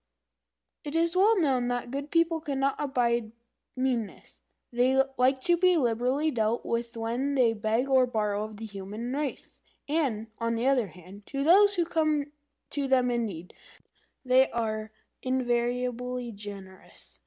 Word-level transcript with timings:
It 0.83 0.95
is 0.95 1.15
well 1.15 1.39
known 1.39 1.67
that 1.67 1.81
the 1.81 1.91
Good 2.01 2.09
People 2.09 2.41
cannot 2.41 2.73
abide 2.79 3.33
meanness. 3.75 4.41
They 4.73 4.99
like 5.15 5.41
to 5.41 5.57
be 5.57 5.77
liberally 5.77 6.31
dealt 6.31 6.65
with 6.65 6.97
when 6.97 7.35
they 7.35 7.53
beg 7.53 7.87
or 7.87 8.07
borrow 8.07 8.43
of 8.43 8.57
the 8.57 8.65
human 8.65 9.13
race; 9.13 9.61
and, 9.87 10.25
on 10.39 10.55
the 10.55 10.65
other 10.65 10.87
hand, 10.87 11.27
to 11.27 11.43
those 11.43 11.75
who 11.75 11.85
come 11.85 12.31
to 12.71 12.87
them 12.87 13.11
in 13.11 13.27
need, 13.27 13.53
they 14.25 14.49
are 14.49 14.91
invariably 15.21 16.31
generous. 16.31 17.19